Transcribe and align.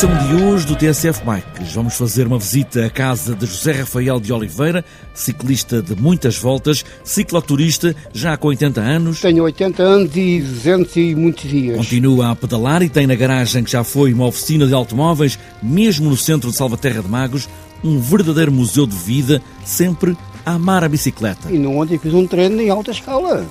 Edição 0.00 0.28
de 0.28 0.42
hoje 0.42 0.66
do 0.66 0.74
TSF 0.74 1.22
Bikes, 1.26 1.74
vamos 1.74 1.94
fazer 1.94 2.26
uma 2.26 2.38
visita 2.38 2.86
à 2.86 2.88
casa 2.88 3.34
de 3.34 3.44
José 3.44 3.72
Rafael 3.72 4.18
de 4.18 4.32
Oliveira, 4.32 4.82
ciclista 5.12 5.82
de 5.82 5.94
muitas 5.94 6.38
voltas, 6.38 6.82
cicloturista, 7.04 7.94
já 8.10 8.34
com 8.34 8.48
80 8.48 8.80
anos. 8.80 9.20
Tenho 9.20 9.44
80 9.44 9.82
anos 9.82 10.16
e 10.16 10.40
200 10.40 10.96
e 10.96 11.14
muitos 11.14 11.50
dias. 11.50 11.76
Continua 11.76 12.30
a 12.30 12.34
pedalar 12.34 12.82
e 12.82 12.88
tem 12.88 13.06
na 13.06 13.14
garagem 13.14 13.62
que 13.62 13.70
já 13.70 13.84
foi 13.84 14.14
uma 14.14 14.24
oficina 14.24 14.66
de 14.66 14.72
automóveis, 14.72 15.38
mesmo 15.62 16.08
no 16.08 16.16
centro 16.16 16.50
de 16.50 16.56
Salvaterra 16.56 17.02
de 17.02 17.08
Magos, 17.08 17.46
um 17.84 18.00
verdadeiro 18.00 18.50
museu 18.52 18.86
de 18.86 18.96
vida, 18.96 19.42
sempre 19.66 20.16
a 20.46 20.52
amar 20.52 20.82
a 20.82 20.88
bicicleta. 20.88 21.52
E 21.52 21.58
no 21.58 21.76
ontem 21.76 21.98
fiz 21.98 22.14
um 22.14 22.26
treino 22.26 22.58
em 22.58 22.70
alta 22.70 22.90
escala. 22.90 23.46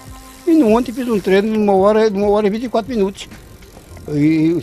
E 0.48 0.54
no 0.56 0.76
ontem 0.76 0.92
fiz 0.92 1.08
um 1.08 1.20
treino 1.20 1.52
de 1.52 1.60
uma 1.60 1.74
hora, 1.74 2.10
de 2.10 2.18
uma 2.18 2.28
hora 2.28 2.48
e 2.48 2.50
24 2.50 2.90
minutos. 2.90 3.30
E 4.14 4.62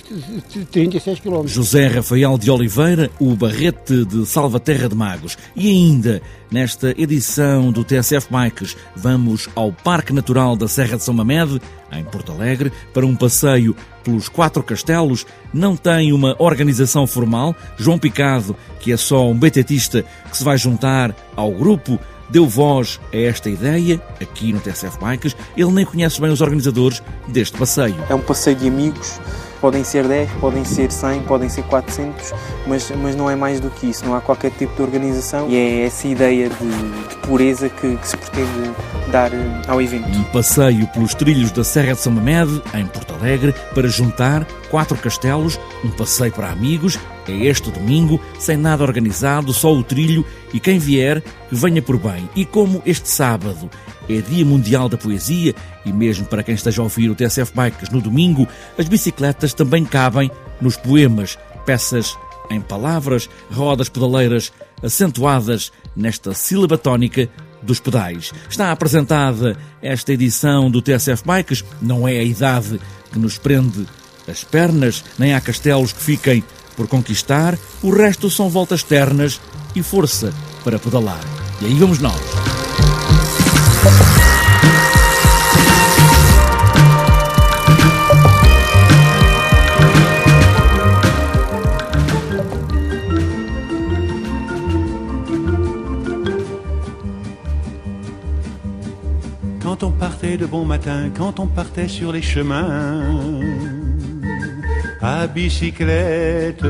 36 0.73 1.20
km. 1.20 1.46
José 1.46 1.87
Rafael 1.87 2.37
de 2.37 2.50
Oliveira, 2.50 3.10
o 3.20 3.34
Barrete 3.37 4.04
de 4.04 4.27
Salvaterra 4.27 4.88
de 4.88 4.95
Magos. 4.95 5.38
E 5.54 5.68
ainda, 5.68 6.20
nesta 6.50 6.91
edição 7.00 7.70
do 7.70 7.84
TSF 7.84 8.28
Bikes, 8.30 8.77
vamos 8.96 9.48
ao 9.54 9.73
Parque 9.73 10.12
Natural 10.12 10.56
da 10.56 10.66
Serra 10.66 10.96
de 10.96 11.04
São 11.04 11.15
Mamede, 11.15 11.60
em 11.93 12.04
Porto 12.04 12.32
Alegre, 12.32 12.73
para 12.93 13.06
um 13.06 13.15
passeio 13.15 13.76
pelos 14.02 14.29
quatro 14.29 14.62
castelos. 14.62 15.26
Não 15.52 15.76
tem 15.76 16.12
uma 16.12 16.34
organização 16.38 17.06
formal. 17.06 17.54
João 17.76 17.99
Picado, 17.99 18.56
que 18.80 18.93
é 18.93 18.96
só 18.96 19.28
um 19.28 19.38
betetista 19.38 20.04
que 20.30 20.37
se 20.37 20.45
vai 20.45 20.59
juntar 20.59 21.15
ao 21.37 21.52
grupo, 21.52 21.99
deu 22.29 22.46
voz 22.46 23.01
a 23.13 23.16
esta 23.16 23.49
ideia 23.49 24.01
aqui 24.21 24.52
no 24.52 24.60
TSF 24.60 24.99
Bikes. 24.99 25.37
Ele 25.57 25.73
nem 25.73 25.85
conhece 25.85 26.21
bem 26.21 26.30
os 26.30 26.41
organizadores 26.41 27.02
deste 27.29 27.57
passeio. 27.57 27.96
É 28.09 28.15
um 28.15 28.21
passeio 28.21 28.57
de 28.57 28.68
amigos, 28.68 29.21
podem 29.60 29.85
ser 29.85 30.07
10, 30.07 30.30
podem 30.41 30.65
ser 30.65 30.91
100, 30.91 31.23
podem 31.23 31.49
ser 31.49 31.63
400, 31.65 32.33
mas, 32.66 32.91
mas 33.02 33.16
não 33.16 33.30
é 33.30 33.37
mais 33.37 33.60
do 33.60 33.71
que 33.71 33.87
isso, 33.88 34.05
não 34.05 34.15
há 34.15 34.21
qualquer 34.21 34.51
tipo 34.52 34.74
de 34.77 34.83
organização 34.83 35.49
e 35.49 35.57
é 35.57 35.85
essa 35.85 36.07
ideia 36.07 36.49
de, 36.49 37.09
de 37.09 37.16
pureza 37.27 37.68
que, 37.68 37.96
que, 37.96 38.09
se 38.09 38.16
pretende 38.16 38.71
dar 39.11 39.33
eh, 39.33 39.63
ao 39.66 39.80
evento. 39.80 40.09
Um 40.09 40.24
passeio 40.24 40.87
pelos 40.88 41.15
trilhos 41.15 41.51
da 41.51 41.65
Serra 41.65 41.95
de 41.95 42.01
São 42.01 42.13
Mamede, 42.13 42.63
em 42.74 42.87
Porto 42.87 43.15
Alegre, 43.15 43.55
para 43.74 43.88
juntar 43.88 44.46
quatro 44.77 44.99
castelos, 44.99 45.59
um 45.82 45.88
passeio 45.88 46.30
para 46.30 46.51
amigos 46.51 46.99
é 47.27 47.46
este 47.46 47.71
domingo, 47.71 48.21
sem 48.38 48.59
nada 48.59 48.85
organizado, 48.85 49.51
só 49.55 49.73
o 49.73 49.83
trilho 49.83 50.23
e 50.52 50.60
quem 50.60 50.79
vier, 50.79 51.23
que 51.23 51.55
venha 51.55 51.80
por 51.80 51.96
bem. 51.96 52.29
E 52.37 52.45
como 52.45 52.83
este 52.85 53.09
sábado 53.09 53.71
é 54.07 54.21
Dia 54.21 54.45
Mundial 54.45 54.87
da 54.87 54.99
Poesia, 54.99 55.55
e 55.83 55.91
mesmo 55.91 56.27
para 56.27 56.43
quem 56.43 56.55
esteja 56.55 56.83
a 56.83 56.85
ouvir 56.85 57.09
o 57.09 57.15
TSF 57.15 57.55
Bikes 57.55 57.88
no 57.88 58.02
domingo, 58.02 58.46
as 58.77 58.87
bicicletas 58.87 59.55
também 59.55 59.83
cabem 59.83 60.30
nos 60.60 60.77
poemas, 60.77 61.38
peças 61.65 62.15
em 62.51 62.61
palavras, 62.61 63.30
rodas 63.51 63.88
pedaleiras 63.88 64.53
acentuadas 64.83 65.72
nesta 65.97 66.34
sílaba 66.34 66.77
tónica 66.77 67.31
dos 67.62 67.81
pedais. 67.81 68.31
Está 68.47 68.72
apresentada 68.72 69.56
esta 69.81 70.12
edição 70.12 70.71
do 70.71 70.83
TSF 70.83 71.25
Bikes, 71.25 71.65
não 71.81 72.06
é 72.06 72.19
a 72.19 72.22
idade 72.22 72.78
que 73.11 73.19
nos 73.19 73.39
prende 73.39 73.87
as 74.28 74.44
pernas, 74.44 75.04
nem 75.19 75.34
há 75.34 75.41
castelos 75.41 75.92
que 75.92 76.03
fiquem 76.03 76.44
por 76.76 76.87
conquistar, 76.87 77.59
o 77.82 77.91
resto 77.91 78.31
são 78.31 78.50
voltas 78.50 78.82
ternas 78.82 79.41
e 79.75 79.82
força 79.82 80.32
para 80.62 80.78
pedalar. 80.78 81.20
E 81.60 81.66
aí 81.66 81.75
vamos 81.75 81.98
nós. 81.98 82.20
Quand 99.62 99.82
on 99.82 99.93
partait 99.93 100.38
de 100.38 100.47
bon 100.47 100.64
matin, 100.64 101.10
quand 101.14 101.38
on 101.38 101.47
partait 101.47 101.88
sur 101.88 102.12
les 102.12 102.22
chemins, 102.22 103.75
à 105.01 105.27
bicyclette. 105.27 106.67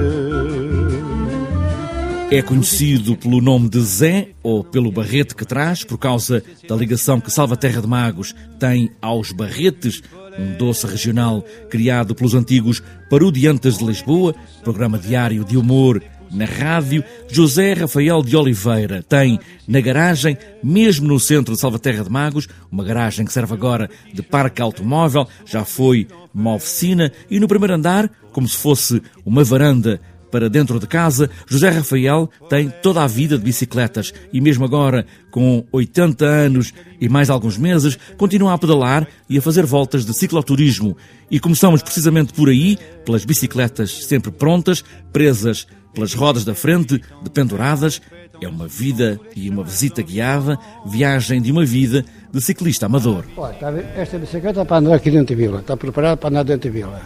É 2.30 2.42
conhecido 2.42 3.16
pelo 3.16 3.40
nome 3.40 3.68
de 3.68 3.80
Zé 3.80 4.30
ou 4.42 4.64
pelo 4.64 4.90
barrete 4.90 5.34
que 5.34 5.44
traz, 5.44 5.84
por 5.84 5.96
causa 5.96 6.42
da 6.68 6.74
ligação 6.74 7.20
que 7.20 7.30
Salvaterra 7.30 7.80
de 7.80 7.86
Magos 7.86 8.34
tem 8.58 8.90
aos 9.00 9.30
barretes, 9.30 10.02
um 10.36 10.56
doce 10.58 10.86
regional 10.86 11.44
criado 11.70 12.14
pelos 12.14 12.34
antigos 12.34 12.82
Parudiantes 13.08 13.78
de 13.78 13.84
Lisboa, 13.84 14.34
programa 14.64 14.98
diário 14.98 15.44
de 15.44 15.56
humor 15.56 16.02
na 16.30 16.44
rádio. 16.44 17.04
José 17.28 17.72
Rafael 17.72 18.22
de 18.22 18.36
Oliveira 18.36 19.02
tem 19.02 19.38
na 19.66 19.80
garagem, 19.80 20.36
mesmo 20.62 21.08
no 21.08 21.18
centro 21.18 21.54
de 21.54 21.60
Salvaterra 21.60 22.04
de 22.04 22.10
Magos, 22.10 22.48
uma 22.70 22.84
garagem 22.84 23.24
que 23.24 23.32
serve 23.32 23.54
agora 23.54 23.90
de 24.12 24.22
parque 24.22 24.62
automóvel, 24.62 25.26
já 25.44 25.64
foi 25.64 26.06
uma 26.34 26.54
oficina, 26.54 27.10
e 27.30 27.40
no 27.40 27.48
primeiro 27.48 27.74
andar, 27.74 28.10
como 28.32 28.46
se 28.46 28.56
fosse 28.56 29.02
uma 29.24 29.42
varanda 29.42 30.00
para 30.30 30.50
dentro 30.50 30.78
de 30.78 30.86
casa, 30.86 31.30
José 31.46 31.70
Rafael 31.70 32.28
tem 32.50 32.70
toda 32.82 33.02
a 33.02 33.06
vida 33.06 33.38
de 33.38 33.44
bicicletas 33.44 34.12
e 34.32 34.40
mesmo 34.40 34.64
agora, 34.64 35.06
com 35.30 35.64
80 35.72 36.24
anos 36.26 36.74
e 37.00 37.08
mais 37.08 37.30
alguns 37.30 37.56
meses, 37.56 37.98
continua 38.16 38.52
a 38.52 38.58
pedalar 38.58 39.06
e 39.28 39.38
a 39.38 39.42
fazer 39.42 39.64
voltas 39.64 40.04
de 40.04 40.12
cicloturismo. 40.12 40.96
E 41.30 41.40
começamos 41.40 41.82
precisamente 41.82 42.32
por 42.32 42.48
aí, 42.48 42.78
pelas 43.04 43.24
bicicletas 43.24 44.04
sempre 44.04 44.30
prontas, 44.30 44.84
presas 45.12 45.66
pelas 45.96 46.12
rodas 46.12 46.44
da 46.44 46.54
frente, 46.54 47.02
dependuradas. 47.22 48.02
É 48.38 48.46
uma 48.46 48.68
vida 48.68 49.18
e 49.34 49.48
uma 49.48 49.64
visita 49.64 50.02
guiada, 50.02 50.58
viagem 50.84 51.40
de 51.40 51.50
uma 51.50 51.64
vida 51.64 52.04
de 52.30 52.40
ciclista 52.42 52.84
amador. 52.84 53.24
Olha, 53.34 53.54
tá 53.54 53.72
esta 53.96 54.18
bicicleta 54.18 54.60
é 54.60 54.64
para 54.66 54.76
andar 54.76 54.94
aqui 54.94 55.10
dentro 55.10 55.34
da 55.34 55.42
vila, 55.42 55.60
está 55.60 55.74
preparada 55.74 56.18
para 56.18 56.28
andar 56.28 56.44
dentro 56.44 56.70
da 56.70 56.74
vila. 56.74 57.00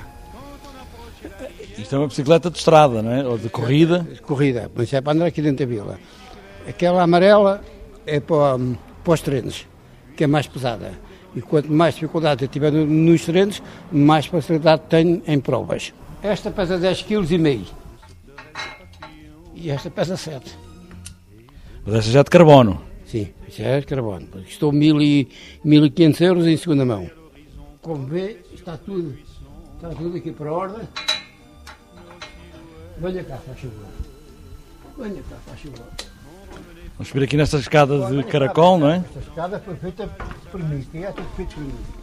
Isto 1.79 1.95
é 1.95 1.99
uma 1.99 2.09
bicicleta 2.09 2.51
de 2.51 2.59
estrada, 2.59 3.01
não 3.01 3.13
é? 3.13 3.25
Ou 3.25 3.39
de 3.39 3.49
corrida? 3.49 4.01
De 4.01 4.21
corrida, 4.21 4.69
mas 4.75 4.93
é 4.93 5.01
para 5.01 5.13
andar 5.13 5.27
aqui 5.27 5.41
dentro 5.41 5.65
da 5.65 5.73
vila. 5.73 6.01
Aquela 6.69 7.05
amarela 7.05 7.63
é 8.05 8.19
para, 8.19 8.59
para 9.05 9.13
os 9.13 9.21
treinos, 9.21 9.67
que 10.17 10.25
é 10.25 10.27
mais 10.27 10.49
pesada. 10.49 10.91
E 11.35 11.41
quanto 11.41 11.73
mais 11.73 11.95
dificuldade 11.95 12.45
eu 12.45 12.49
tiver 12.49 12.73
nos 12.73 13.25
treinos, 13.25 13.63
mais 13.93 14.27
facilidade 14.27 14.83
tenho 14.89 15.23
em 15.29 15.39
provas. 15.39 15.95
Esta 16.25 16.51
pesa 16.51 16.77
10,5 16.77 17.05
kg. 17.29 17.80
E 19.61 19.71
esta 19.71 19.91
pesa 19.91 20.17
7. 20.17 20.57
Mas 21.85 21.95
esta 21.97 22.11
já 22.11 22.21
é 22.21 22.25
de 22.25 22.31
carbono. 22.31 22.83
Sim, 23.05 23.29
já 23.49 23.65
é 23.65 23.81
de 23.81 23.87
carbono. 23.87 24.27
Estou 24.49 24.73
1.500 24.73 26.21
euros 26.23 26.47
em 26.47 26.57
segunda 26.57 26.87
mão. 26.87 27.11
Como 27.83 28.07
vê, 28.07 28.39
está 28.55 28.79
tudo, 28.79 29.15
está 29.75 29.91
tudo 29.91 30.17
aqui 30.17 30.33
para 30.33 30.49
a 30.49 30.53
ordem. 30.53 30.89
Venha 32.99 33.23
cá, 33.23 33.37
faz 33.37 33.61
favor. 33.61 33.87
Venha 34.99 35.23
cá, 35.29 35.37
faz 35.47 35.61
favor. 35.61 35.87
Vamos 36.97 37.09
subir 37.09 37.25
aqui 37.25 37.37
nesta 37.37 37.59
escada 37.59 38.11
de 38.11 38.23
caracol, 38.25 38.79
não 38.79 38.91
é? 38.91 38.97
Esta 38.97 39.19
escada 39.21 39.61
foi 39.61 39.77
feita 39.77 40.07
por 40.51 40.63
mim, 40.63 40.87
que 40.91 40.99
é 41.05 41.13
tudo 41.13 41.29
feito 41.37 41.55
por 41.55 41.65
mim. 41.65 42.00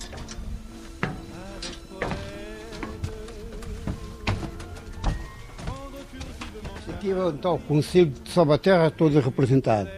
É 7.03 7.29
então, 7.29 7.55
o 7.55 7.59
Conselho 7.59 8.11
de 8.23 8.31
Salvaterra 8.31 8.89
todo 8.89 9.19
representado. 9.19 9.89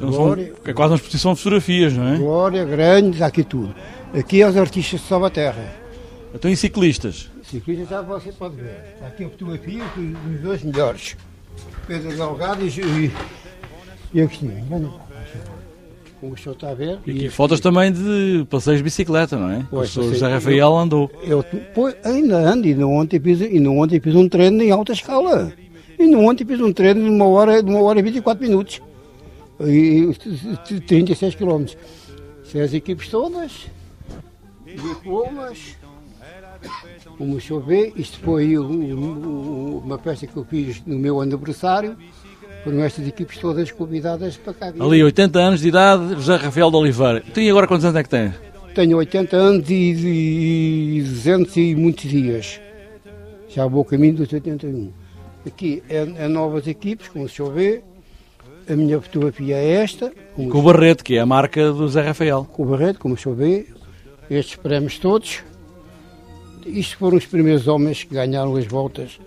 Glória, 0.00 0.52
é 0.64 0.72
quase 0.72 0.92
uma 0.92 0.96
exposição 0.96 1.34
de 1.34 1.38
fotografias, 1.38 1.92
não 1.92 2.08
é? 2.08 2.16
Glória, 2.16 2.64
Grandes, 2.64 3.22
aqui 3.22 3.44
tudo. 3.44 3.74
Aqui 4.12 4.42
é 4.42 4.48
os 4.48 4.56
artistas 4.56 5.00
de 5.00 5.06
Salvaterra. 5.06 5.74
Então 6.34 6.50
e 6.50 6.56
ciclistas? 6.56 7.30
Ciclistas 7.42 7.88
já 7.88 8.02
você 8.02 8.32
pode 8.32 8.56
ver. 8.56 8.96
Aqui 9.06 9.24
a 9.24 9.28
fotografia 9.28 9.84
dos 9.94 10.40
dois 10.40 10.62
melhores. 10.64 11.16
Pedro 11.86 12.16
Delgado 12.16 12.66
e, 12.66 12.68
e, 12.68 13.12
e 14.12 14.20
Agostinho. 14.20 15.00
Como 16.20 16.32
o 16.32 16.36
senhor 16.36 16.54
está 16.54 16.70
a 16.70 16.74
ver. 16.74 16.98
E 17.06 17.10
aqui 17.10 17.28
fotos 17.28 17.60
também 17.60 17.92
de 17.92 18.44
passeios 18.50 18.78
de 18.78 18.84
bicicleta, 18.84 19.36
não 19.36 19.50
é? 19.50 19.64
Pois, 19.70 19.90
o 19.90 19.92
senhor 19.92 20.12
José 20.14 20.28
Rafael 20.28 20.76
andou. 20.76 21.10
Eu, 21.22 21.44
pois, 21.74 21.94
ainda 22.02 22.38
ando, 22.38 22.66
e 22.66 22.82
ontem, 22.82 23.20
fiz, 23.20 23.40
e 23.40 23.60
não 23.60 23.78
ontem 23.78 24.00
fiz 24.00 24.14
um 24.14 24.28
treino 24.28 24.62
em 24.62 24.70
alta 24.70 24.92
escala. 24.92 25.52
E 25.98 26.06
não 26.06 26.26
ontem 26.26 26.44
fiz 26.44 26.60
um 26.60 26.72
treino 26.72 27.02
de 27.02 27.10
uma 27.10 27.26
hora, 27.26 27.62
de 27.62 27.70
uma 27.70 27.82
hora 27.82 27.98
e 27.98 28.02
24 28.02 28.44
minutos. 28.44 28.80
E 29.60 30.12
36 30.86 31.34
quilómetros. 31.34 31.76
Sem 32.44 32.60
as 32.60 32.72
equipes 32.74 33.08
todas, 33.08 33.66
diplomas. 34.64 35.76
Como 37.16 37.38
vê, 37.60 37.92
isto 37.96 38.18
foi 38.20 38.56
uma 38.58 39.98
festa 39.98 40.26
que 40.26 40.36
eu 40.36 40.44
fiz 40.44 40.82
no 40.86 40.98
meu 40.98 41.20
aniversário. 41.20 41.96
Foram 42.62 42.82
estas 42.82 43.06
equipes 43.06 43.38
todas 43.38 43.70
convidadas 43.70 44.36
para 44.36 44.52
cá. 44.52 44.72
Ali, 44.78 45.02
80 45.02 45.38
anos 45.38 45.60
de 45.60 45.68
idade, 45.68 46.14
José 46.14 46.36
Rafael 46.36 46.70
de 46.70 46.76
Oliveira. 46.76 47.20
Tem 47.32 47.48
agora 47.48 47.66
quantos 47.66 47.84
anos 47.84 47.96
é 47.96 48.02
que 48.02 48.08
tem? 48.08 48.34
Tenho 48.74 48.98
80 48.98 49.36
anos 49.36 49.70
e, 49.70 50.98
e 50.98 51.02
200 51.02 51.56
e 51.56 51.74
muitos 51.74 52.10
dias. 52.10 52.60
Já 53.48 53.66
vou 53.66 53.84
caminho 53.84 54.14
dos 54.14 54.32
81. 54.32 54.92
Aqui 55.46 55.80
é, 55.88 55.98
é 56.24 56.28
novas 56.28 56.66
equipes, 56.66 57.06
como 57.08 57.28
se 57.28 57.40
vê. 57.50 57.82
A 58.68 58.74
minha 58.74 59.00
fotografia 59.00 59.56
é 59.56 59.74
esta. 59.74 60.12
Com 60.34 60.58
o 60.58 60.62
Barreto, 60.62 61.04
que 61.04 61.16
é 61.16 61.20
a 61.20 61.26
marca 61.26 61.72
do 61.72 61.88
Zé 61.88 62.02
Rafael. 62.02 62.44
Com 62.44 62.64
o 62.64 62.66
Barreto, 62.66 62.98
como 62.98 63.16
se 63.16 63.30
vê. 63.30 63.66
Estes 64.28 64.56
prémios 64.56 64.98
todos. 64.98 65.44
Isto 66.66 66.96
foram 66.96 67.16
os 67.16 67.26
primeiros 67.26 67.68
homens 67.68 68.02
que 68.02 68.12
ganharam 68.12 68.56
as 68.56 68.66
voltas. 68.66 69.20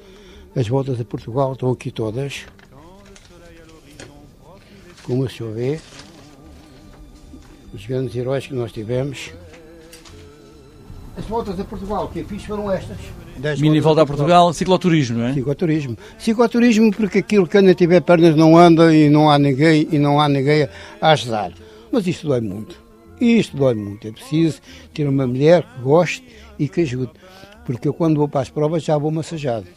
As 0.53 0.67
voltas 0.67 0.97
de 0.97 1.05
Portugal 1.05 1.53
estão 1.53 1.71
aqui 1.71 1.89
todas. 1.89 2.45
Como 5.03 5.29
se 5.29 5.41
vê. 5.41 5.79
Os 7.73 7.85
grandes 7.85 8.13
heróis 8.13 8.45
que 8.45 8.53
nós 8.53 8.73
tivemos. 8.73 9.31
As 11.15 11.23
voltas 11.23 11.57
a 11.57 11.63
Portugal 11.63 12.09
que 12.09 12.19
eu 12.19 12.25
fiz 12.25 12.43
foram 12.43 12.69
estas. 12.69 12.97
Mini 13.59 13.79
volta 13.79 14.01
a 14.01 14.05
Portugal, 14.05 14.53
cicloturismo, 14.53 15.19
não 15.19 15.27
é? 15.27 15.33
Cicloturismo. 15.33 15.97
Cicloturismo 16.17 16.91
porque 16.91 17.19
aquilo 17.19 17.47
que 17.47 17.61
não 17.61 17.73
tiver 17.73 18.01
pernas 18.01 18.35
não 18.35 18.57
anda 18.57 18.93
e 18.93 19.09
não 19.09 19.29
há 19.29 19.39
ninguém 19.39 19.87
e 19.91 19.97
não 19.97 20.19
há 20.19 20.27
ninguém 20.27 20.67
a 21.01 21.11
ajudar. 21.11 21.51
Mas 21.91 22.05
isto 22.07 22.27
dói 22.27 22.41
muito. 22.41 22.75
Isto 23.19 23.57
dói 23.57 23.75
muito. 23.75 24.07
É 24.07 24.11
preciso 24.11 24.61
ter 24.93 25.07
uma 25.07 25.25
mulher 25.25 25.63
que 25.63 25.81
goste 25.81 26.23
e 26.57 26.67
que 26.67 26.81
ajude. 26.81 27.11
Porque 27.65 27.87
eu 27.87 27.93
quando 27.93 28.17
vou 28.17 28.27
para 28.27 28.41
as 28.41 28.49
provas 28.49 28.83
já 28.83 28.97
vou 28.97 29.11
massajado. 29.11 29.67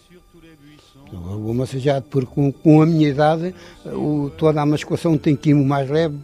Eu 1.13 1.21
vou 1.21 1.55
massajado 1.55 2.07
porque 2.09 2.33
com, 2.35 2.51
com 2.51 2.83
a 2.83 2.87
minha 2.87 3.09
idade 3.09 3.55
o, 3.85 4.31
toda 4.37 4.63
a 4.63 4.67
mascoação 4.67 5.19
tem 5.19 5.37
que 5.37 5.51
ir 5.51 5.55
o 5.55 5.65
mais 5.65 5.91
leve 5.91 6.17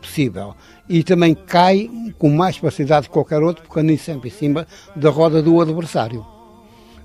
possível. 0.00 0.54
E 0.88 1.04
também 1.04 1.34
cai 1.34 1.88
com 2.18 2.28
mais 2.28 2.56
facilidade 2.56 3.06
que 3.06 3.12
qualquer 3.12 3.40
outro, 3.40 3.62
porque 3.64 3.82
nem 3.82 3.96
sempre 3.96 4.28
em 4.28 4.32
cima 4.32 4.66
da 4.96 5.10
roda 5.10 5.40
do 5.40 5.60
adversário. 5.60 6.31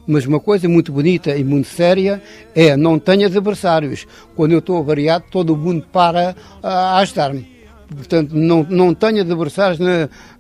Mas 0.08 0.26
uma 0.26 0.40
coisa 0.40 0.70
muito 0.70 0.92
bonita 0.92 1.36
e 1.36 1.44
muito 1.44 1.68
séria 1.68 2.22
é 2.56 2.78
não 2.78 2.98
tenho 2.98 3.26
adversários. 3.26 4.08
Quando 4.36 4.54
eu 4.54 4.60
estou 4.60 4.78
avariado, 4.78 5.26
todo 5.30 5.56
mundo 5.56 5.86
para 5.92 6.36
a 6.64 7.00
ajudar-me. 7.00 7.58
Portanto, 7.94 8.36
não, 8.36 8.66
não 8.70 8.94
tenho 8.94 9.22
adversários 9.22 9.80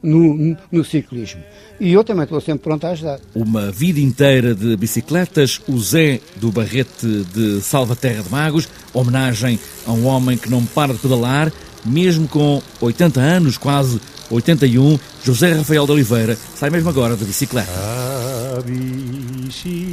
no, 0.01 0.57
no 0.71 0.83
ciclismo. 0.83 1.41
E 1.79 1.93
eu 1.93 2.03
também 2.03 2.23
estou 2.23 2.41
sempre 2.41 2.63
pronto 2.63 2.85
a 2.85 2.89
ajudar. 2.91 3.19
Uma 3.33 3.71
vida 3.71 3.99
inteira 3.99 4.53
de 4.53 4.75
bicicletas, 4.75 5.61
o 5.67 5.77
Zé 5.79 6.19
do 6.35 6.51
Barrete 6.51 7.25
de 7.33 7.61
Salvaterra 7.61 8.23
de 8.23 8.29
Magos, 8.29 8.67
homenagem 8.93 9.59
a 9.85 9.91
um 9.91 10.05
homem 10.07 10.37
que 10.37 10.49
não 10.49 10.65
para 10.65 10.93
de 10.93 10.99
pedalar, 10.99 11.51
mesmo 11.85 12.27
com 12.27 12.61
80 12.81 13.19
anos, 13.19 13.57
quase 13.57 14.01
81, 14.29 15.00
José 15.25 15.53
Rafael 15.53 15.85
de 15.85 15.91
Oliveira 15.91 16.38
sai 16.56 16.69
mesmo 16.69 16.89
agora 16.89 17.15
de 17.15 17.25
bicicleta. 17.25 17.71
A 18.57 18.62
bicicleta. 18.62 19.88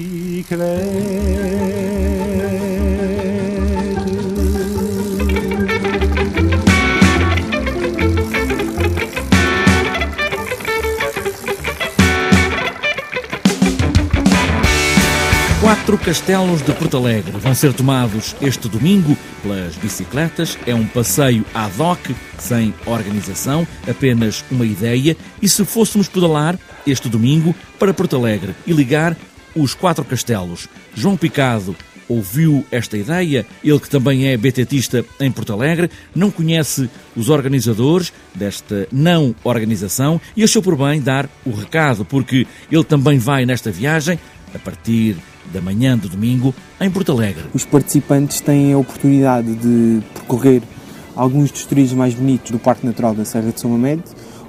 Quatro 15.85 16.03
castelos 16.03 16.63
de 16.63 16.73
Porto 16.73 16.97
Alegre 16.97 17.33
vão 17.33 17.55
ser 17.55 17.75
tomados 17.75 18.35
este 18.41 18.71
domingo 18.71 19.15
pelas 19.43 19.77
bicicletas. 19.77 20.57
É 20.67 20.75
um 20.75 20.87
passeio 20.87 21.45
ad 21.53 21.75
hoc, 21.79 22.01
sem 22.39 22.73
organização, 22.87 23.69
apenas 23.87 24.43
uma 24.51 24.65
ideia. 24.65 25.15
E 25.43 25.49
se 25.49 25.63
fôssemos 25.63 26.09
pedalar 26.09 26.59
este 26.87 27.07
domingo 27.11 27.55
para 27.79 27.93
Porto 27.93 28.17
Alegre 28.17 28.55
e 28.67 28.73
ligar 28.73 29.15
os 29.55 29.75
quatro 29.75 30.03
castelos? 30.07 30.71
João 30.95 31.19
Picado 31.19 31.77
ouviu 32.09 32.65
esta 32.71 32.97
ideia, 32.97 33.45
ele 33.63 33.79
que 33.79 33.91
também 33.91 34.29
é 34.29 34.39
betetista 34.39 35.05
em 35.21 35.31
Porto 35.31 35.53
Alegre, 35.53 35.91
não 36.15 36.31
conhece 36.31 36.89
os 37.15 37.29
organizadores 37.29 38.11
desta 38.35 38.89
não 38.91 39.35
organização 39.45 40.19
e 40.35 40.43
achou 40.43 40.63
por 40.63 40.79
bem 40.79 41.03
dar 41.03 41.29
o 41.45 41.51
recado, 41.51 42.07
porque 42.07 42.47
ele 42.73 42.85
também 42.85 43.19
vai 43.19 43.45
nesta 43.45 43.71
viagem 43.71 44.19
a 44.55 44.59
partir 44.59 45.17
da 45.53 45.61
manhã 45.61 45.97
do 45.97 46.09
domingo 46.09 46.55
em 46.81 46.91
Porto 46.91 47.13
Alegre. 47.13 47.45
Os 47.53 47.65
participantes 47.65 48.41
têm 48.41 48.73
a 48.73 48.79
oportunidade 48.79 49.55
de 49.55 50.01
percorrer 50.15 50.63
alguns 51.17 51.51
dos 51.51 51.65
trilhos 51.65 51.93
mais 51.93 52.15
bonitos 52.15 52.51
do 52.51 52.59
Parque 52.59 52.87
Natural 52.87 53.15
da 53.15 53.25
Serra 53.25 53.51
de 53.53 53.61
São 53.61 53.71
Mamede, 53.71 54.03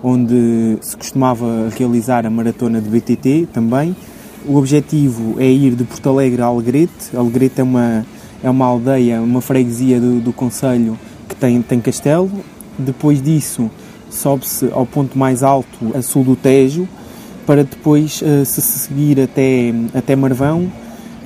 onde 0.03 0.77
se 0.81 0.95
costumava 0.97 1.69
realizar 1.77 2.25
a 2.25 2.29
maratona 2.29 2.81
de 2.81 2.89
BTT 2.89 3.47
também. 3.53 3.95
O 4.47 4.57
objetivo 4.57 5.39
é 5.39 5.49
ir 5.49 5.75
de 5.75 5.83
Porto 5.83 6.09
Alegre 6.09 6.41
a 6.41 6.45
Alegrete. 6.45 7.15
Alegrete 7.15 7.61
é 7.61 7.63
uma, 7.63 8.05
é 8.43 8.49
uma 8.49 8.65
aldeia, 8.65 9.21
uma 9.21 9.41
freguesia 9.41 9.99
do, 9.99 10.19
do 10.19 10.31
Conselho 10.31 10.97
que 11.27 11.35
tem, 11.35 11.61
tem 11.61 11.79
castelo. 11.81 12.29
Depois 12.77 13.21
disso, 13.21 13.71
sobe-se 14.09 14.69
ao 14.71 14.85
ponto 14.85 15.17
mais 15.17 15.41
alto, 15.41 15.95
a 15.95 16.01
sul 16.01 16.23
do 16.23 16.35
Tejo, 16.35 16.87
para 17.45 17.63
depois 17.63 18.21
uh, 18.21 18.45
se 18.45 18.61
seguir 18.61 19.19
até, 19.19 19.73
até 19.93 20.15
Marvão. 20.15 20.71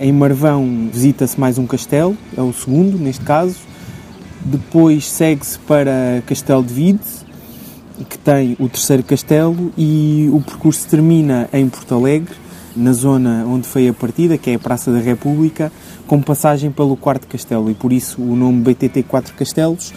Em 0.01 0.13
Marvão 0.13 0.89
visita-se 0.93 1.37
mais 1.37 1.57
um 1.57 1.67
castelo, 1.67 2.15
é 2.37 2.41
o 2.41 2.53
segundo 2.53 2.97
neste 2.97 3.25
caso. 3.25 3.57
Depois 4.45 5.05
segue-se 5.05 5.59
para 5.59 6.23
Castelo 6.25 6.63
de 6.63 6.73
Vide, 6.73 6.99
que 8.07 8.17
tem 8.17 8.55
o 8.57 8.69
terceiro 8.69 9.03
castelo, 9.03 9.73
e 9.77 10.29
o 10.31 10.39
percurso 10.39 10.87
termina 10.87 11.49
em 11.51 11.67
Porto 11.67 11.95
Alegre, 11.95 12.33
na 12.77 12.93
zona 12.93 13.43
onde 13.45 13.67
foi 13.67 13.89
a 13.89 13.93
partida, 13.93 14.37
que 14.37 14.49
é 14.49 14.55
a 14.55 14.59
Praça 14.59 14.89
da 14.89 14.99
República, 14.99 15.69
com 16.07 16.21
passagem 16.21 16.71
pelo 16.71 16.95
quarto 16.95 17.27
castelo, 17.27 17.69
e 17.69 17.73
por 17.73 17.91
isso 17.91 18.21
o 18.21 18.37
nome 18.37 18.61
BTT 18.61 19.03
Quatro 19.03 19.33
Castelos. 19.33 19.93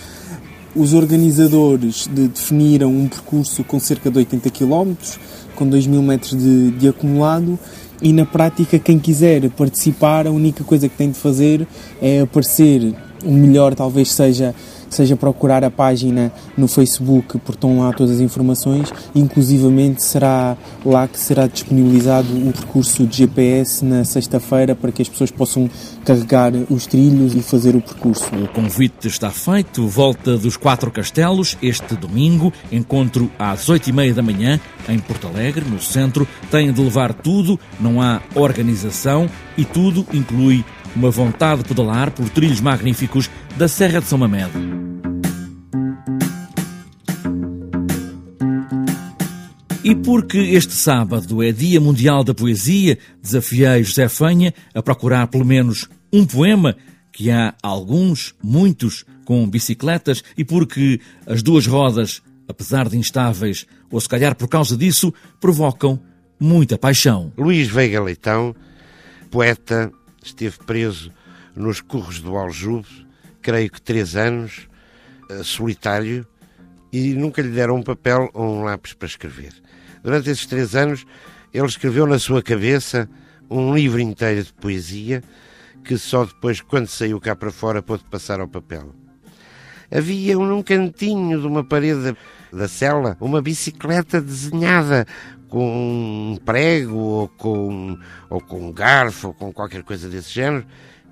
Os 0.75 0.95
organizadores 0.95 2.09
de, 2.13 2.27
definiram 2.27 2.91
um 2.91 3.07
percurso 3.07 3.63
com 3.63 3.79
cerca 3.79 4.11
de 4.11 4.19
80 4.19 4.51
km, 4.51 4.95
com 5.55 5.69
2 5.69 5.87
mil 5.87 6.03
metros 6.03 6.37
de, 6.37 6.73
de 6.73 6.89
acumulado, 6.89 7.57
e 8.03 8.13
na 8.13 8.27
prática, 8.27 8.81
quem 8.81 8.99
quiser 8.99 9.49
participar, 9.51 10.27
a 10.27 10.31
única 10.31 10.65
coisa 10.65 10.89
que 10.89 10.97
tem 10.97 11.11
de 11.11 11.19
fazer 11.19 11.67
é 12.01 12.21
aparecer. 12.21 12.95
O 13.25 13.31
melhor 13.31 13.77
talvez 13.77 14.11
seja 14.11 14.53
seja 14.95 15.17
procurar 15.17 15.65
a 15.65 15.71
página 15.71 16.33
no 16.57 16.69
Facebook, 16.69 17.39
porque 17.39 17.53
estão 17.53 17.81
lá 17.81 17.93
todas 17.93 18.17
as 18.17 18.21
informações, 18.21 18.93
inclusivamente 19.15 20.03
será 20.03 20.57
lá 20.85 21.07
que 21.07 21.19
será 21.19 21.47
disponibilizado 21.47 22.29
o 22.29 22.53
percurso 22.53 23.07
de 23.07 23.19
GPS 23.19 23.85
na 23.85 24.05
sexta-feira 24.05 24.75
para 24.75 24.93
que 24.93 25.03
as 25.03 25.09
pessoas 25.09 25.31
possam 25.31 25.69
carregar 26.05 26.53
os 26.69 26.87
trilhos 26.87 27.35
e 27.35 27.41
fazer 27.41 27.75
o 27.77 27.81
percurso. 27.81 28.25
O 28.35 28.49
convite 28.49 29.09
está 29.09 29.31
feito, 29.31 29.87
volta 29.87 30.37
dos 30.37 30.57
Quatro 30.57 30.91
Castelos, 30.91 31.57
este 31.63 31.95
domingo, 31.95 32.53
encontro 32.71 33.31
às 33.39 33.69
oito 33.69 33.89
e 33.89 33.93
meia 33.93 34.15
da 34.15 34.23
manhã, 34.23 34.61
em 34.89 34.99
Porto 34.99 35.27
Alegre, 35.27 35.65
no 35.65 35.81
centro, 35.81 36.27
têm 36.51 36.73
de 36.73 36.81
levar 36.81 37.13
tudo, 37.15 37.59
não 37.81 38.01
há 38.01 38.21
organização 38.35 39.29
e 39.57 39.65
tudo 39.65 40.07
inclui 40.13 40.65
uma 40.95 41.11
vontade 41.11 41.63
de 41.63 41.69
pedalar 41.69 42.11
por 42.11 42.29
trilhos 42.29 42.61
magníficos 42.61 43.31
da 43.57 43.69
Serra 43.69 44.01
de 44.01 44.07
São 44.07 44.19
Mamede. 44.19 44.82
E 49.85 49.97
porque 49.97 50.39
este 50.39 50.75
sábado 50.75 51.43
é 51.43 51.51
Dia 51.51 51.81
Mundial 51.81 52.23
da 52.23 52.33
Poesia, 52.33 52.97
desafiei 53.21 53.83
José 53.83 54.09
Fanha 54.09 54.55
a 54.73 54.81
procurar 54.81 55.27
pelo 55.27 55.45
menos 55.45 55.89
um 56.13 56.25
poema, 56.25 56.77
que 57.11 57.33
há 57.33 57.53
alguns, 57.61 58.33
muitos, 58.41 59.05
com 59.25 59.45
bicicletas, 59.51 60.23
e 60.39 60.45
porque 60.45 61.01
as 61.27 61.43
duas 61.43 61.67
rodas, 61.67 62.23
apesar 62.47 62.89
de 62.89 62.97
instáveis, 62.97 63.67
ou 63.91 64.01
se 64.01 64.09
calhar 64.09 64.37
por 64.37 64.47
causa 64.47 64.77
disso, 64.77 65.13
provocam 65.41 66.01
muita 66.39 66.79
paixão. 66.79 67.33
Luís 67.37 67.67
Veiga 67.67 68.01
Leitão, 68.01 68.55
poeta, 69.33 69.91
esteve 70.25 70.59
preso 70.65 71.11
nos 71.57 71.81
curros 71.81 72.21
do 72.21 72.37
Aljube, 72.37 72.87
creio 73.41 73.69
que 73.69 73.83
três 73.83 74.15
anos, 74.15 74.69
eh, 75.29 75.43
solitário, 75.43 76.25
e 76.93 77.15
nunca 77.15 77.43
lhe 77.43 77.49
deram 77.49 77.77
um 77.77 77.83
papel 77.83 78.31
ou 78.33 78.59
um 78.59 78.63
lápis 78.63 78.93
para 78.93 79.09
escrever. 79.09 79.62
Durante 80.03 80.31
esses 80.31 80.47
três 80.47 80.75
anos, 80.75 81.07
ele 81.53 81.67
escreveu 81.67 82.07
na 82.07 82.19
sua 82.19 82.43
cabeça 82.43 83.09
um 83.49 83.75
livro 83.75 84.01
inteiro 84.01 84.43
de 84.43 84.53
poesia 84.53 85.23
que 85.85 85.99
só 85.99 86.25
depois, 86.25 86.61
quando 86.61 86.87
saiu 86.87 87.21
cá 87.21 87.35
para 87.35 87.51
fora, 87.51 87.83
pôde 87.83 88.05
passar 88.05 88.41
ao 88.41 88.49
papel. 88.49 88.95
Havia 89.91 90.37
num 90.37 90.63
cantinho 90.63 91.41
de 91.41 91.47
uma 91.47 91.63
parede 91.63 92.17
da 92.53 92.69
cela 92.69 93.17
uma 93.21 93.43
bicicleta 93.43 94.21
desenhada 94.21 95.07
com 95.49 96.33
um 96.33 96.37
prego 96.37 96.97
ou 96.97 97.29
com, 97.29 97.99
ou 98.31 98.41
com 98.41 98.69
um 98.69 98.73
garfo 98.73 99.29
ou 99.29 99.35
com 99.35 99.53
qualquer 99.53 99.83
coisa 99.83 100.09
desse 100.09 100.31
género 100.31 100.65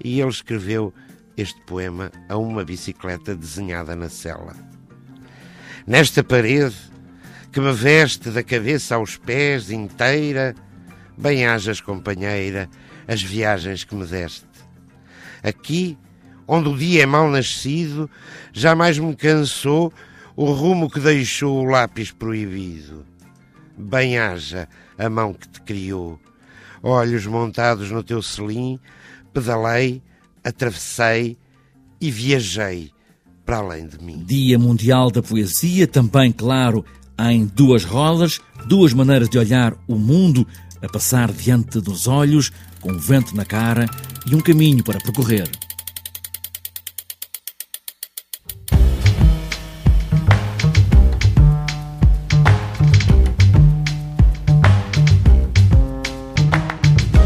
e 0.03 0.19
ele 0.19 0.31
escreveu 0.31 0.95
este 1.37 1.61
poema 1.63 2.11
a 2.29 2.39
uma 2.39 2.65
bicicleta 2.65 3.35
desenhada 3.35 3.95
na 3.95 4.09
cela. 4.09 4.55
Nesta 5.87 6.25
parede, 6.25 6.77
que 7.53 7.61
me 7.61 7.73
veste 7.73 8.31
da 8.31 8.43
cabeça 8.43 8.95
aos 8.95 9.17
pés 9.17 9.71
inteira, 9.71 10.55
bem 11.17 11.47
hajas, 11.47 11.81
companheira, 11.81 12.69
as 13.09 13.23
viagens 13.23 13.85
que 13.85 13.95
me 13.95 14.07
deste. 14.07 14.47
Aqui, 15.43 15.99
onde 16.47 16.69
o 16.69 16.77
dia 16.77 17.03
é 17.03 17.07
mal 17.07 17.29
nascido, 17.29 18.09
jamais 18.53 18.99
me 18.99 19.15
cansou 19.17 19.93
o 20.37 20.53
rumo 20.53 20.89
que 20.89 21.01
deixou 21.01 21.61
o 21.61 21.65
lápis 21.65 22.13
proibido. 22.13 23.05
Bem 23.77 24.19
haja 24.19 24.69
a 24.97 25.09
mão 25.09 25.33
que 25.33 25.49
te 25.49 25.61
criou. 25.63 26.21
Olhos 26.83 27.27
montados 27.27 27.91
no 27.91 28.03
teu 28.03 28.23
selim, 28.23 28.79
pedalei, 29.33 30.03
atravessei 30.45 31.37
e 32.01 32.11
viajei 32.11 32.91
para 33.45 33.59
além 33.59 33.87
de 33.87 34.03
mim. 34.03 34.25
Dia 34.25 34.59
Mundial 34.59 35.11
da 35.11 35.23
Poesia, 35.23 35.87
também, 35.87 36.31
claro, 36.31 36.85
em 37.29 37.45
duas 37.45 37.85
rodas, 37.85 38.41
duas 38.67 38.93
maneiras 38.93 39.29
de 39.29 39.39
olhar 39.39 39.75
o 39.87 39.97
mundo 39.97 40.47
a 40.83 40.89
passar 40.89 41.31
diante 41.33 41.81
dos 41.81 42.07
olhos, 42.07 42.51
com 42.81 42.97
vento 42.99 43.37
na 43.37 43.45
cara 43.45 43.87
e 44.27 44.35
um 44.35 44.41
caminho 44.41 44.83
para 44.83 44.99
percorrer. 44.99 45.49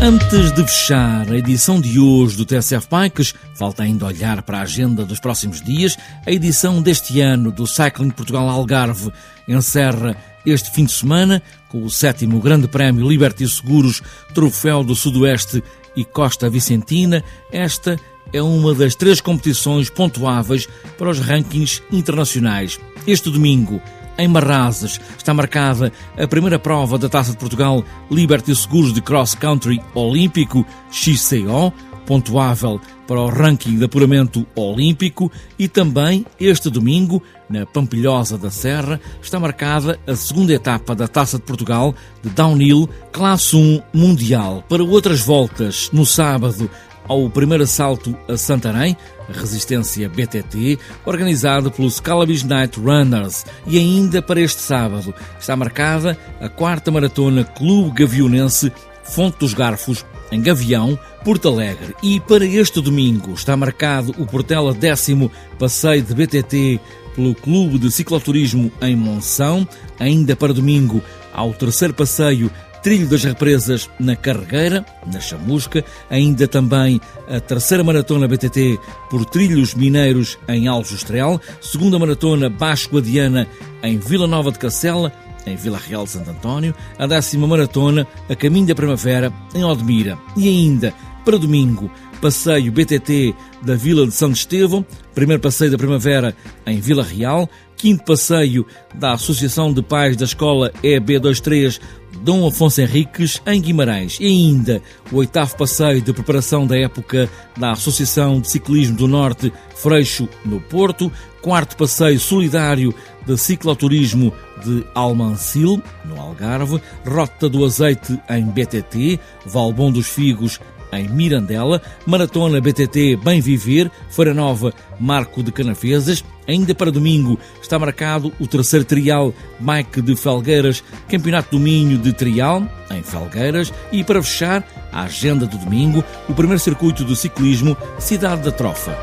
Antes 0.06 0.52
de 0.52 0.62
fechar 0.62 1.32
a 1.32 1.38
edição 1.38 1.80
de 1.80 1.98
hoje 1.98 2.36
do 2.36 2.44
TSF 2.44 2.86
Bikes, 2.90 3.34
falta 3.54 3.84
ainda 3.84 4.04
olhar 4.04 4.42
para 4.42 4.58
a 4.58 4.60
agenda 4.60 5.02
dos 5.02 5.18
próximos 5.18 5.62
dias. 5.62 5.96
A 6.26 6.30
edição 6.30 6.82
deste 6.82 7.22
ano 7.22 7.50
do 7.50 7.66
Cycling 7.66 8.10
Portugal 8.10 8.46
Algarve 8.50 9.10
encerra 9.48 10.14
este 10.44 10.70
fim 10.72 10.84
de 10.84 10.92
semana 10.92 11.42
com 11.70 11.82
o 11.82 11.88
sétimo 11.88 12.38
Grande 12.38 12.68
Prémio 12.68 13.08
Liberty 13.08 13.48
Seguros, 13.48 14.02
Troféu 14.34 14.84
do 14.84 14.94
Sudoeste 14.94 15.64
e 15.96 16.04
Costa 16.04 16.50
Vicentina. 16.50 17.24
Esta 17.50 17.98
é 18.30 18.42
uma 18.42 18.74
das 18.74 18.94
três 18.94 19.22
competições 19.22 19.88
pontuáveis 19.88 20.68
para 20.98 21.08
os 21.08 21.18
rankings 21.18 21.82
internacionais. 21.90 22.78
Este 23.06 23.30
domingo, 23.30 23.80
em 24.18 24.28
Marrazes 24.28 25.00
está 25.16 25.34
marcada 25.34 25.92
a 26.16 26.26
primeira 26.26 26.58
prova 26.58 26.98
da 26.98 27.08
Taça 27.08 27.32
de 27.32 27.38
Portugal 27.38 27.84
Liberty 28.10 28.54
Seguros 28.54 28.92
de 28.92 29.00
Cross 29.00 29.34
Country 29.34 29.80
Olímpico 29.94 30.64
XCO, 30.90 31.72
pontuável 32.06 32.80
para 33.06 33.20
o 33.20 33.28
ranking 33.28 33.76
de 33.76 33.84
apuramento 33.84 34.46
olímpico 34.54 35.30
e 35.58 35.68
também 35.68 36.24
este 36.40 36.70
domingo, 36.70 37.22
na 37.48 37.66
Pampilhosa 37.66 38.38
da 38.38 38.50
Serra, 38.50 39.00
está 39.22 39.38
marcada 39.38 39.98
a 40.06 40.16
segunda 40.16 40.52
etapa 40.52 40.94
da 40.94 41.06
Taça 41.06 41.38
de 41.38 41.44
Portugal 41.44 41.94
de 42.22 42.30
Downhill 42.30 42.88
Classe 43.12 43.56
1 43.56 43.82
Mundial. 43.92 44.64
Para 44.68 44.82
outras 44.82 45.20
voltas, 45.20 45.90
no 45.92 46.06
sábado, 46.06 46.70
ao 47.08 47.28
primeiro 47.28 47.64
assalto 47.64 48.16
a 48.28 48.36
Santarém, 48.36 48.96
a 49.28 49.32
resistência 49.32 50.08
BTT, 50.08 50.78
organizado 51.04 51.70
pelos 51.70 52.00
Calabis 52.00 52.42
Night 52.42 52.78
Runners. 52.78 53.44
E 53.66 53.78
ainda 53.78 54.20
para 54.22 54.40
este 54.40 54.60
sábado 54.60 55.14
está 55.38 55.56
marcada 55.56 56.18
a 56.40 56.48
quarta 56.48 56.90
maratona 56.90 57.44
Clube 57.44 58.02
Gavionense 58.02 58.72
Fonte 59.04 59.38
dos 59.38 59.54
Garfos, 59.54 60.04
em 60.32 60.40
Gavião, 60.40 60.98
Porto 61.24 61.48
Alegre. 61.48 61.94
E 62.02 62.18
para 62.20 62.44
este 62.44 62.80
domingo 62.80 63.34
está 63.34 63.56
marcado 63.56 64.14
o 64.18 64.26
Portela 64.26 64.72
décimo 64.72 65.30
passeio 65.58 66.02
de 66.02 66.14
BTT 66.14 66.80
pelo 67.14 67.34
Clube 67.34 67.78
de 67.78 67.90
Cicloturismo 67.90 68.72
em 68.80 68.96
Monção. 68.96 69.68
Ainda 70.00 70.34
para 70.34 70.52
domingo, 70.52 71.02
ao 71.32 71.52
terceiro 71.52 71.94
passeio 71.94 72.50
Trilho 72.84 73.08
das 73.08 73.24
Represas 73.24 73.88
na 73.98 74.14
Carregueira, 74.14 74.84
na 75.10 75.18
Chamusca, 75.18 75.82
ainda 76.10 76.46
também 76.46 77.00
a 77.26 77.40
terceira 77.40 77.82
maratona 77.82 78.28
BTT 78.28 78.78
por 79.08 79.24
Trilhos 79.24 79.74
Mineiros 79.74 80.38
em 80.46 80.68
Aljustrel, 80.68 81.40
segunda 81.62 81.98
maratona 81.98 82.50
Basco 82.50 82.98
Adiana 82.98 83.48
em 83.82 83.96
Vila 83.96 84.26
Nova 84.26 84.52
de 84.52 84.58
Cacela, 84.58 85.10
em 85.46 85.56
Vila 85.56 85.78
Real 85.78 86.04
de 86.04 86.10
Santo 86.10 86.30
António, 86.30 86.74
a 86.98 87.06
décima 87.06 87.46
maratona 87.46 88.06
a 88.28 88.36
caminho 88.36 88.66
da 88.66 88.74
primavera 88.74 89.32
em 89.54 89.64
Odmira. 89.64 90.18
E 90.36 90.46
ainda 90.46 90.92
para 91.24 91.38
domingo 91.38 91.90
passeio 92.20 92.70
BTT 92.70 93.34
da 93.62 93.76
Vila 93.76 94.06
de 94.06 94.12
Santo 94.12 94.36
Estevão, 94.36 94.84
primeiro 95.14 95.40
passeio 95.40 95.70
da 95.70 95.78
primavera 95.78 96.36
em 96.66 96.80
Vila 96.80 97.02
Real, 97.02 97.48
quinto 97.76 98.04
passeio 98.04 98.66
da 98.94 99.12
Associação 99.12 99.72
de 99.72 99.82
Pais 99.82 100.16
da 100.16 100.24
Escola 100.24 100.72
EB23 100.82 101.80
Dom 102.24 102.46
Afonso 102.46 102.80
Henriques, 102.80 103.42
em 103.46 103.60
Guimarães. 103.60 104.16
E 104.18 104.26
ainda 104.26 104.80
o 105.12 105.16
oitavo 105.16 105.54
passeio 105.58 106.00
de 106.00 106.10
preparação 106.10 106.66
da 106.66 106.74
época 106.74 107.28
da 107.54 107.72
Associação 107.72 108.40
de 108.40 108.48
Ciclismo 108.48 108.96
do 108.96 109.06
Norte, 109.06 109.52
Freixo, 109.76 110.26
no 110.42 110.58
Porto. 110.58 111.12
Quarto 111.42 111.76
passeio 111.76 112.18
solidário 112.18 112.94
de 113.26 113.36
cicloturismo 113.36 114.32
de 114.64 114.82
Almancil, 114.94 115.82
no 116.06 116.18
Algarve. 116.18 116.80
Rota 117.06 117.46
do 117.46 117.62
Azeite, 117.62 118.18
em 118.30 118.46
BTT. 118.46 119.20
Valbom 119.44 119.92
dos 119.92 120.06
Figos, 120.06 120.58
em 120.98 121.08
Mirandela, 121.08 121.80
Maratona 122.06 122.60
BTT 122.60 123.16
Bem 123.16 123.40
Viver, 123.40 123.90
Feira 124.08 124.34
Nova, 124.34 124.72
Marco 124.98 125.42
de 125.42 125.52
Canafesas. 125.52 126.24
Ainda 126.46 126.74
para 126.74 126.92
domingo 126.92 127.38
está 127.62 127.78
marcado 127.78 128.32
o 128.38 128.46
terceiro 128.46 128.84
trial 128.84 129.34
Mike 129.58 130.02
de 130.02 130.14
Felgueiras, 130.14 130.84
Campeonato 131.08 131.56
do 131.56 131.58
Minho 131.58 131.96
de 131.96 132.12
Trial, 132.12 132.68
em 132.90 133.02
Felgueiras. 133.02 133.72
E 133.90 134.04
para 134.04 134.22
fechar 134.22 134.66
a 134.92 135.02
agenda 135.02 135.46
do 135.46 135.56
domingo, 135.56 136.04
o 136.28 136.34
primeiro 136.34 136.60
circuito 136.60 137.04
do 137.04 137.16
ciclismo 137.16 137.76
Cidade 137.98 138.42
da 138.42 138.52
Trofa. 138.52 138.94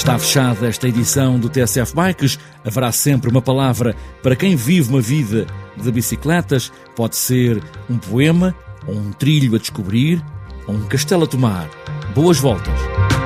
Está 0.00 0.18
fechada 0.18 0.66
esta 0.66 0.88
edição 0.88 1.38
do 1.38 1.50
TSF 1.50 1.94
Bikes. 1.94 2.38
Haverá 2.64 2.90
sempre 2.90 3.28
uma 3.28 3.42
palavra 3.42 3.94
para 4.22 4.34
quem 4.34 4.56
vive 4.56 4.88
uma 4.88 5.00
vida 5.00 5.46
de 5.82 5.92
bicicletas. 5.92 6.72
Pode 6.94 7.16
ser 7.16 7.62
um 7.88 7.98
poema, 7.98 8.54
ou 8.86 8.94
um 8.94 9.12
trilho 9.12 9.54
a 9.54 9.58
descobrir, 9.58 10.22
ou 10.66 10.74
um 10.74 10.86
castelo 10.86 11.24
a 11.24 11.26
tomar. 11.26 11.68
Boas 12.14 12.38
voltas! 12.38 13.19